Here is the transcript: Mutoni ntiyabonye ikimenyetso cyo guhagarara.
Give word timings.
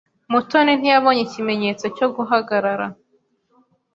Mutoni 0.31 0.71
ntiyabonye 0.77 1.21
ikimenyetso 1.23 1.85
cyo 1.97 2.07
guhagarara. 2.15 2.87